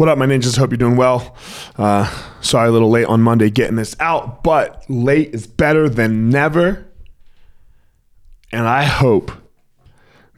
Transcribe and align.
What 0.00 0.08
up, 0.08 0.16
my 0.16 0.24
ninjas? 0.24 0.56
Hope 0.56 0.70
you're 0.70 0.78
doing 0.78 0.96
well. 0.96 1.36
Uh, 1.76 2.10
sorry, 2.40 2.70
a 2.70 2.72
little 2.72 2.88
late 2.88 3.04
on 3.04 3.20
Monday 3.20 3.50
getting 3.50 3.76
this 3.76 3.94
out, 4.00 4.42
but 4.42 4.82
late 4.88 5.34
is 5.34 5.46
better 5.46 5.90
than 5.90 6.30
never. 6.30 6.86
And 8.50 8.66
I 8.66 8.84
hope, 8.84 9.30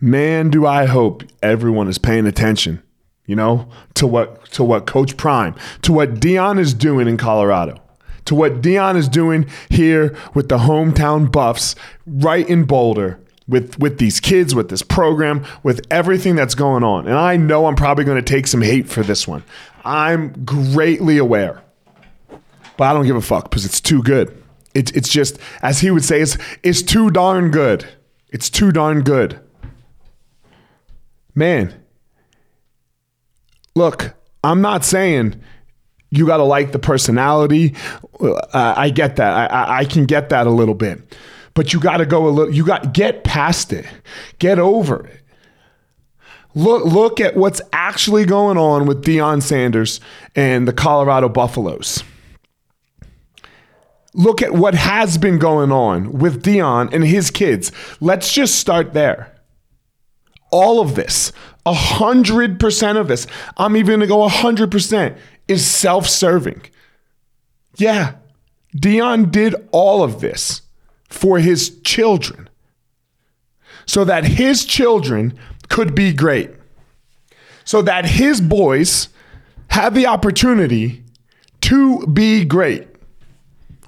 man, 0.01 0.51
do 0.51 0.67
I 0.67 0.87
hope 0.87 1.23
everyone 1.45 1.87
is 1.87 1.97
paying 1.97 2.27
attention, 2.27 2.83
you 3.25 3.37
know, 3.37 3.69
to 3.95 4.05
what 4.09 4.47
to 4.47 4.65
what 4.65 4.87
Coach 4.87 5.17
Prime, 5.17 5.55
to 5.83 5.93
what 5.93 6.15
Deion 6.15 6.59
is 6.59 6.75
doing 6.75 7.07
in 7.07 7.17
Colorado, 7.17 7.81
to 8.25 8.35
what 8.35 8.63
Deion 8.63 8.97
is 8.97 9.09
doing 9.09 9.49
here 9.69 10.13
with 10.35 10.49
the 10.49 10.59
hometown 10.59 11.31
Buffs, 11.31 11.77
right 12.05 12.49
in 12.49 12.65
Boulder 12.65 13.22
with 13.49 13.79
with 13.79 13.99
these 13.99 14.21
kids, 14.21 14.55
with 14.55 14.69
this 14.69 14.83
program, 14.83 15.45
with 15.63 15.87
everything 15.91 16.37
that's 16.37 16.55
going 16.55 16.85
on. 16.85 17.07
And 17.07 17.17
I 17.17 17.37
know 17.37 17.67
I'm 17.67 17.77
probably 17.77 18.05
going 18.05 18.23
to 18.23 18.23
take 18.23 18.47
some 18.47 18.63
hate 18.63 18.89
for 18.89 19.03
this 19.03 19.27
one. 19.27 19.43
I'm 19.85 20.45
greatly 20.45 21.19
aware. 21.19 21.63
But 22.77 22.85
I 22.85 22.93
don't 22.93 23.07
give 23.07 23.17
a 23.17 23.23
fuck 23.23 23.51
because 23.51 23.65
it's 23.65 23.81
too 23.81 24.03
good. 24.03 24.43
It's 24.75 24.91
it's 24.93 25.09
just 25.09 25.39
as 25.61 25.81
he 25.81 25.91
would 25.91 26.05
say 26.05 26.21
it's 26.21 26.39
it's 26.63 26.83
too 26.83 27.11
darn 27.11 27.51
good. 27.51 27.87
It's 28.31 28.49
too 28.49 28.73
darn 28.73 29.03
good. 29.03 29.41
Man. 31.35 31.75
Look, 33.75 34.15
I'm 34.45 34.61
not 34.61 34.85
saying 34.85 35.41
you 36.11 36.27
got 36.27 36.37
to 36.37 36.43
like 36.43 36.73
the 36.73 36.79
personality. 36.79 37.75
Uh, 38.21 38.39
I 38.53 38.91
get 38.91 39.17
that. 39.17 39.33
I, 39.33 39.47
I, 39.47 39.79
I 39.79 39.85
can 39.87 40.05
get 40.05 40.29
that 40.29 40.47
a 40.47 40.51
little 40.51 40.75
bit 40.75 41.01
but 41.55 41.73
you 41.73 41.81
got 41.81 41.99
to 41.99 42.07
go 42.07 42.27
a 42.27 42.31
little 42.31 42.55
you 42.55 42.65
got 42.65 42.93
get 42.93 43.25
past 43.25 43.73
it. 43.73 43.87
Get 44.39 44.59
over 44.59 45.07
it. 45.07 45.21
Look 46.55 46.85
look 46.85 47.21
at 47.21 47.37
what's 47.37 47.61
actually 47.73 48.25
going 48.25 48.59
on 48.59 48.87
with 48.87 49.05
Deion 49.05 49.43
Sanders 49.43 50.01
and 50.35 50.69
the 50.69 50.73
Colorado 50.73 51.29
Buffaloes 51.29 52.05
look 54.15 54.43
at 54.43 54.53
what 54.53 54.75
has 54.75 55.19
been 55.19 55.39
going 55.39 55.73
on 55.73 56.13
with 56.13 56.43
Deion 56.43 56.93
and 56.93 57.05
his 57.05 57.31
kids. 57.31 57.73
Let's 58.01 58.33
just 58.33 58.57
start 58.57 58.93
there. 58.93 59.35
All 60.51 60.81
of 60.81 60.95
this 60.95 61.33
a 61.65 61.73
hundred 61.73 62.59
percent 62.59 62.99
of 62.99 63.09
this 63.09 63.27
I'm 63.57 63.77
even 63.77 64.01
gonna 64.01 64.07
go 64.07 64.25
a 64.25 64.29
hundred 64.29 64.71
percent 64.71 65.17
is 65.49 65.65
self-serving. 65.65 66.63
Yeah 67.77 68.17
Deion 68.77 69.31
did 69.31 69.55
all 69.71 70.03
of 70.03 70.21
this 70.21 70.63
for 71.13 71.39
his 71.39 71.81
children 71.83 72.49
so 73.87 74.05
that 74.05 74.25
his 74.25 74.65
children 74.65 75.39
could 75.69 75.95
be 75.95 76.13
great, 76.13 76.51
so 77.65 77.83
that 77.83 78.05
his 78.05 78.41
boys 78.41 79.09
have 79.69 79.95
the 79.95 80.07
opportunity 80.07 81.05
to 81.63 82.07
be 82.07 82.45
great 82.45 82.87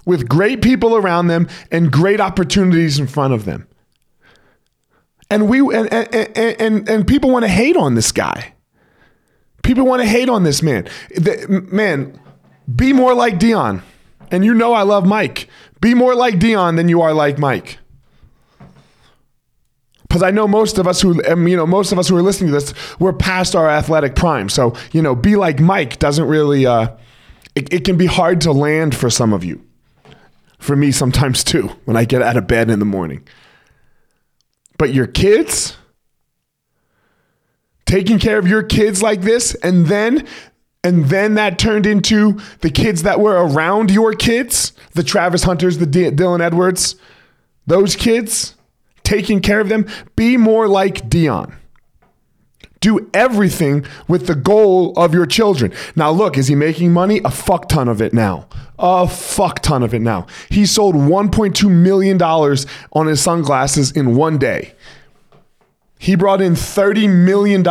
with 0.06 0.28
great 0.28 0.62
people 0.62 0.96
around 0.96 1.28
them 1.28 1.48
and 1.70 1.90
great 1.90 2.20
opportunities 2.20 2.98
in 2.98 3.06
front 3.06 3.32
of 3.32 3.44
them. 3.44 3.66
And 5.30 5.48
we 5.48 5.60
and 5.74 5.92
and 5.92 6.36
and, 6.36 6.88
and 6.88 7.06
people 7.06 7.30
want 7.30 7.44
to 7.44 7.50
hate 7.50 7.76
on 7.76 7.94
this 7.94 8.12
guy. 8.12 8.54
People 9.62 9.86
want 9.86 10.02
to 10.02 10.08
hate 10.08 10.28
on 10.28 10.42
this 10.42 10.62
man. 10.62 10.86
The, 11.16 11.66
man, 11.72 12.20
be 12.74 12.92
more 12.92 13.14
like 13.14 13.38
Deion. 13.38 13.82
And 14.30 14.44
you 14.44 14.54
know 14.54 14.72
I 14.72 14.82
love 14.82 15.06
Mike. 15.06 15.48
Be 15.80 15.94
more 15.94 16.14
like 16.14 16.36
Deion 16.36 16.76
than 16.76 16.88
you 16.88 17.02
are 17.02 17.12
like 17.12 17.38
Mike. 17.38 17.78
Because 20.02 20.22
I 20.22 20.30
know 20.30 20.46
most 20.46 20.78
of 20.78 20.86
us 20.86 21.00
who, 21.00 21.20
um, 21.24 21.48
you 21.48 21.56
know, 21.56 21.66
most 21.66 21.90
of 21.90 21.98
us 21.98 22.08
who 22.08 22.16
are 22.16 22.22
listening 22.22 22.52
to 22.52 22.54
this, 22.54 22.72
we're 23.00 23.12
past 23.12 23.56
our 23.56 23.68
athletic 23.68 24.14
prime. 24.14 24.48
So, 24.48 24.74
you 24.92 25.02
know, 25.02 25.14
be 25.14 25.34
like 25.34 25.58
Mike 25.58 25.98
doesn't 25.98 26.26
really, 26.26 26.66
uh, 26.66 26.88
it, 27.56 27.72
it 27.72 27.84
can 27.84 27.96
be 27.96 28.06
hard 28.06 28.40
to 28.42 28.52
land 28.52 28.94
for 28.94 29.10
some 29.10 29.32
of 29.32 29.44
you. 29.44 29.60
For 30.58 30.76
me, 30.76 30.92
sometimes 30.92 31.42
too, 31.42 31.68
when 31.84 31.96
I 31.96 32.04
get 32.04 32.22
out 32.22 32.36
of 32.36 32.46
bed 32.46 32.70
in 32.70 32.78
the 32.78 32.84
morning. 32.84 33.26
But 34.78 34.94
your 34.94 35.06
kids, 35.06 35.76
taking 37.84 38.18
care 38.18 38.38
of 38.38 38.46
your 38.46 38.62
kids 38.62 39.02
like 39.02 39.22
this, 39.22 39.54
and 39.56 39.86
then 39.86 40.26
and 40.84 41.06
then 41.06 41.34
that 41.34 41.58
turned 41.58 41.86
into 41.86 42.38
the 42.60 42.70
kids 42.70 43.02
that 43.02 43.18
were 43.18 43.44
around 43.46 43.90
your 43.90 44.12
kids, 44.12 44.74
the 44.92 45.02
Travis 45.02 45.44
Hunters, 45.44 45.78
the 45.78 45.86
D- 45.86 46.10
Dylan 46.10 46.42
Edwards, 46.42 46.96
those 47.66 47.96
kids, 47.96 48.54
taking 49.02 49.40
care 49.40 49.60
of 49.60 49.70
them. 49.70 49.86
Be 50.14 50.36
more 50.36 50.68
like 50.68 51.08
Deion. 51.08 51.54
Do 52.80 53.08
everything 53.14 53.86
with 54.08 54.26
the 54.26 54.34
goal 54.34 54.92
of 54.98 55.14
your 55.14 55.24
children. 55.24 55.72
Now, 55.96 56.10
look, 56.10 56.36
is 56.36 56.48
he 56.48 56.54
making 56.54 56.92
money? 56.92 57.22
A 57.24 57.30
fuck 57.30 57.66
ton 57.70 57.88
of 57.88 58.02
it 58.02 58.12
now. 58.12 58.46
A 58.78 59.08
fuck 59.08 59.60
ton 59.60 59.82
of 59.82 59.94
it 59.94 60.02
now. 60.02 60.26
He 60.50 60.66
sold 60.66 60.94
$1.2 60.94 61.70
million 61.70 62.20
on 62.20 63.06
his 63.06 63.22
sunglasses 63.22 63.90
in 63.90 64.16
one 64.16 64.36
day. 64.36 64.74
He 65.98 66.14
brought 66.14 66.42
in 66.42 66.52
$30 66.52 67.08
million 67.08 67.64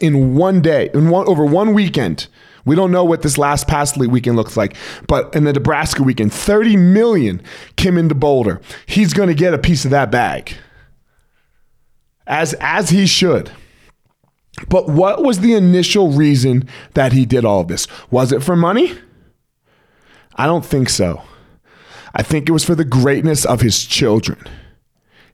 in 0.00 0.34
one 0.34 0.62
day, 0.62 0.88
in 0.94 1.10
one, 1.10 1.28
over 1.28 1.44
one 1.44 1.74
weekend 1.74 2.28
we 2.64 2.76
don't 2.76 2.90
know 2.90 3.04
what 3.04 3.22
this 3.22 3.38
last 3.38 3.68
past 3.68 3.96
weekend 3.96 4.36
looks 4.36 4.56
like, 4.56 4.76
but 5.06 5.34
in 5.34 5.44
the 5.44 5.52
Nebraska 5.52 6.02
weekend, 6.02 6.32
30 6.32 6.76
million 6.76 7.42
came 7.76 7.98
into 7.98 8.14
Boulder. 8.14 8.60
He's 8.86 9.12
going 9.12 9.28
to 9.28 9.34
get 9.34 9.54
a 9.54 9.58
piece 9.58 9.84
of 9.84 9.90
that 9.90 10.10
bag. 10.10 10.56
As 12.26 12.54
as 12.60 12.90
he 12.90 13.06
should. 13.06 13.50
But 14.68 14.88
what 14.88 15.22
was 15.22 15.40
the 15.40 15.54
initial 15.54 16.10
reason 16.10 16.68
that 16.94 17.12
he 17.12 17.26
did 17.26 17.44
all 17.44 17.60
of 17.60 17.68
this? 17.68 17.86
Was 18.10 18.32
it 18.32 18.42
for 18.42 18.56
money? 18.56 18.96
I 20.36 20.46
don't 20.46 20.64
think 20.64 20.88
so. 20.88 21.22
I 22.14 22.22
think 22.22 22.48
it 22.48 22.52
was 22.52 22.64
for 22.64 22.74
the 22.74 22.84
greatness 22.84 23.44
of 23.44 23.60
his 23.60 23.84
children. 23.84 24.38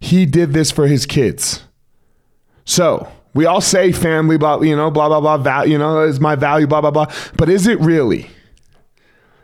He 0.00 0.24
did 0.24 0.52
this 0.52 0.70
for 0.70 0.86
his 0.86 1.04
kids. 1.04 1.64
So, 2.64 3.08
we 3.34 3.46
all 3.46 3.60
say 3.60 3.92
family, 3.92 4.38
blah, 4.38 4.60
you 4.60 4.74
know, 4.74 4.90
blah, 4.90 5.08
blah, 5.08 5.20
blah, 5.20 5.38
val, 5.38 5.66
you 5.66 5.78
know, 5.78 6.02
is 6.02 6.20
my 6.20 6.34
value, 6.34 6.66
blah, 6.66 6.80
blah, 6.80 6.90
blah. 6.90 7.06
But 7.36 7.48
is 7.48 7.66
it 7.66 7.78
really? 7.80 8.28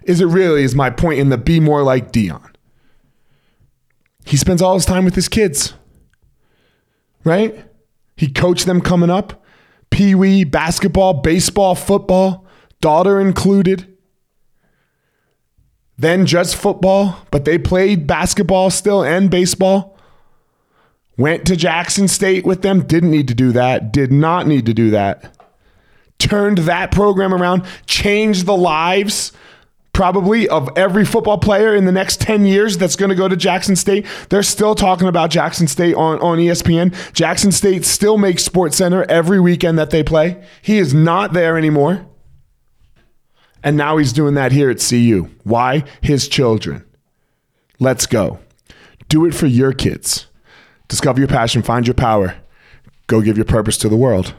Is 0.02 0.20
it 0.20 0.26
really, 0.26 0.62
is 0.62 0.74
my 0.74 0.90
point 0.90 1.18
in 1.18 1.28
the 1.28 1.38
be 1.38 1.60
more 1.60 1.82
like 1.82 2.12
Deion? 2.12 2.50
He 4.24 4.36
spends 4.36 4.60
all 4.60 4.74
his 4.74 4.84
time 4.84 5.04
with 5.04 5.14
his 5.14 5.28
kids, 5.28 5.74
right? 7.24 7.64
He 8.16 8.28
coached 8.28 8.66
them 8.66 8.80
coming 8.80 9.10
up, 9.10 9.44
pee 9.90 10.14
wee, 10.14 10.42
basketball, 10.42 11.14
baseball, 11.14 11.74
football, 11.74 12.44
daughter 12.80 13.20
included. 13.20 13.96
Then 15.98 16.26
just 16.26 16.56
football, 16.56 17.18
but 17.30 17.44
they 17.44 17.56
played 17.56 18.06
basketball 18.06 18.70
still 18.70 19.02
and 19.02 19.30
baseball. 19.30 19.95
Went 21.16 21.46
to 21.46 21.56
Jackson 21.56 22.08
State 22.08 22.44
with 22.44 22.62
them, 22.62 22.86
didn't 22.86 23.10
need 23.10 23.28
to 23.28 23.34
do 23.34 23.52
that, 23.52 23.92
did 23.92 24.12
not 24.12 24.46
need 24.46 24.66
to 24.66 24.74
do 24.74 24.90
that. 24.90 25.34
Turned 26.18 26.58
that 26.58 26.90
program 26.90 27.32
around, 27.32 27.64
changed 27.86 28.46
the 28.46 28.56
lives 28.56 29.32
probably 29.96 30.46
of 30.46 30.68
every 30.76 31.06
football 31.06 31.38
player 31.38 31.74
in 31.74 31.86
the 31.86 31.92
next 31.92 32.20
10 32.20 32.44
years 32.44 32.76
that's 32.76 32.96
going 32.96 33.08
to 33.08 33.14
go 33.14 33.28
to 33.28 33.34
Jackson 33.34 33.74
State. 33.74 34.06
They're 34.28 34.42
still 34.42 34.74
talking 34.74 35.08
about 35.08 35.30
Jackson 35.30 35.66
State 35.66 35.94
on, 35.94 36.20
on 36.20 36.36
ESPN. 36.36 36.94
Jackson 37.14 37.50
State 37.50 37.82
still 37.86 38.18
makes 38.18 38.44
Sports 38.44 38.76
Center 38.76 39.04
every 39.04 39.40
weekend 39.40 39.78
that 39.78 39.88
they 39.88 40.02
play. 40.02 40.44
He 40.60 40.76
is 40.76 40.92
not 40.92 41.32
there 41.32 41.56
anymore. 41.56 42.06
And 43.62 43.78
now 43.78 43.96
he's 43.96 44.12
doing 44.12 44.34
that 44.34 44.52
here 44.52 44.68
at 44.68 44.86
CU. 44.86 45.30
Why? 45.44 45.84
His 46.02 46.28
children. 46.28 46.84
Let's 47.80 48.04
go. 48.06 48.38
Do 49.08 49.24
it 49.24 49.34
for 49.34 49.46
your 49.46 49.72
kids. 49.72 50.26
Discover 50.88 51.20
your 51.20 51.28
passion, 51.28 51.62
find 51.62 51.86
your 51.86 51.94
power, 51.94 52.36
go 53.06 53.20
give 53.20 53.36
your 53.36 53.44
purpose 53.44 53.76
to 53.78 53.88
the 53.88 53.96
world. 53.96 54.34